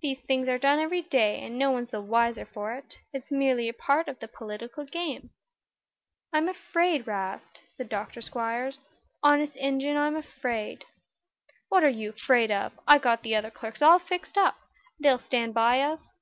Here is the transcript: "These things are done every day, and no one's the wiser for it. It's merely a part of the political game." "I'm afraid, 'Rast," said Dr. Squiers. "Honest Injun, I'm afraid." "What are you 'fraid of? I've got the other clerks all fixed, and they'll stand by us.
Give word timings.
"These 0.00 0.20
things 0.20 0.48
are 0.48 0.56
done 0.56 0.78
every 0.78 1.02
day, 1.02 1.42
and 1.44 1.58
no 1.58 1.70
one's 1.70 1.90
the 1.90 2.00
wiser 2.00 2.46
for 2.46 2.72
it. 2.72 2.96
It's 3.12 3.30
merely 3.30 3.68
a 3.68 3.74
part 3.74 4.08
of 4.08 4.18
the 4.18 4.26
political 4.26 4.86
game." 4.86 5.28
"I'm 6.32 6.48
afraid, 6.48 7.06
'Rast," 7.06 7.60
said 7.76 7.90
Dr. 7.90 8.22
Squiers. 8.22 8.80
"Honest 9.22 9.56
Injun, 9.56 9.98
I'm 9.98 10.16
afraid." 10.16 10.86
"What 11.68 11.84
are 11.84 11.90
you 11.90 12.12
'fraid 12.12 12.50
of? 12.50 12.72
I've 12.88 13.02
got 13.02 13.22
the 13.22 13.36
other 13.36 13.50
clerks 13.50 13.82
all 13.82 13.98
fixed, 13.98 14.38
and 14.38 14.54
they'll 14.98 15.18
stand 15.18 15.52
by 15.52 15.82
us. 15.82 16.12